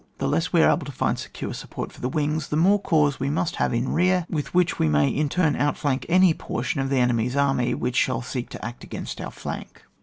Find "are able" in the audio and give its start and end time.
0.63-0.87